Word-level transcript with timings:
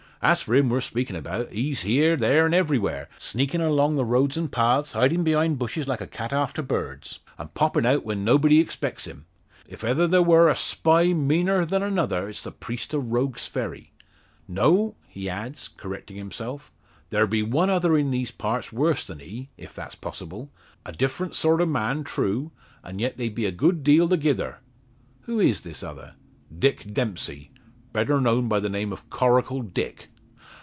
As 0.23 0.43
for 0.43 0.53
him 0.53 0.69
we're 0.69 0.81
speakin' 0.81 1.15
about, 1.15 1.51
he's 1.51 1.81
here, 1.81 2.15
there, 2.15 2.45
an' 2.45 2.53
everywhere; 2.53 3.09
sneakin' 3.17 3.59
along 3.59 3.95
the 3.95 4.05
roads 4.05 4.37
an' 4.37 4.49
paths, 4.49 4.93
hidin' 4.93 5.23
behind 5.23 5.57
bushes 5.57 5.87
like 5.87 5.99
a 5.99 6.05
cat 6.05 6.31
after 6.31 6.61
birds, 6.61 7.21
an' 7.39 7.47
poppin' 7.55 7.87
out 7.87 8.05
where 8.05 8.15
nobody 8.15 8.59
expects 8.59 9.05
him. 9.05 9.25
If 9.67 9.83
ever 9.83 10.05
there 10.05 10.21
war 10.21 10.47
a 10.47 10.55
spy 10.55 11.11
meaner 11.11 11.65
than 11.65 11.81
another 11.81 12.29
it's 12.29 12.43
the 12.43 12.51
priest 12.51 12.93
of 12.93 13.11
Rogue's 13.11 13.47
Ferry." 13.47 13.93
"No?" 14.47 14.95
he 15.07 15.27
adds, 15.27 15.69
correcting 15.69 16.17
himself. 16.17 16.71
"There 17.09 17.25
be 17.25 17.41
one 17.41 17.71
other 17.71 17.97
in 17.97 18.11
these 18.11 18.29
parts 18.29 18.71
worse 18.71 19.03
than 19.03 19.17
he 19.21 19.49
if 19.57 19.73
that's 19.73 19.95
possible. 19.95 20.51
A 20.85 20.91
different 20.91 21.33
sort 21.33 21.61
o' 21.61 21.65
man, 21.65 22.03
true; 22.03 22.51
and 22.83 23.01
yet 23.01 23.17
they 23.17 23.27
be 23.29 23.47
a 23.47 23.51
good 23.51 23.83
deal 23.83 24.07
thegither." 24.07 24.59
"Who 25.21 25.39
is 25.39 25.61
this 25.61 25.81
other?" 25.81 26.13
"Dick 26.55 26.93
Dempsey 26.93 27.47
better 27.91 28.21
known 28.21 28.47
by 28.47 28.57
the 28.61 28.69
name 28.69 28.93
of 28.93 29.09
Coracle 29.09 29.61
Dick." 29.63 30.07